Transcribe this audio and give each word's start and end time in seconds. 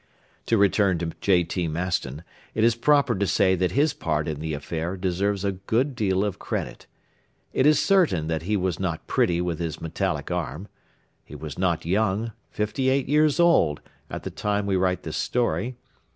To 0.47 0.57
return 0.57 0.97
to 0.97 1.05
J.T. 1.21 1.67
Maston, 1.67 2.23
it 2.55 2.63
is 2.63 2.73
proper 2.73 3.13
to 3.13 3.27
say 3.27 3.53
that 3.53 3.73
his 3.73 3.93
part 3.93 4.27
in 4.27 4.39
the 4.39 4.55
affair 4.55 4.97
deserves 4.97 5.45
a 5.45 5.51
good 5.51 5.95
deal 5.95 6.23
of 6.25 6.39
credit. 6.39 6.87
It 7.53 7.67
is 7.67 7.79
certain 7.79 8.25
that 8.25 8.41
he 8.41 8.57
was 8.57 8.79
not 8.79 9.05
pretty 9.05 9.41
with 9.41 9.59
his 9.59 9.79
metallic 9.79 10.31
arm. 10.31 10.69
He 11.23 11.35
was 11.35 11.59
not 11.59 11.85
young, 11.85 12.31
fifty 12.49 12.89
eight 12.89 13.07
years 13.09 13.39
old, 13.39 13.79
at 14.09 14.23
the 14.23 14.31
time 14.31 14.65
we 14.65 14.75
write 14.75 15.03
this 15.03 15.17
story. 15.17 15.75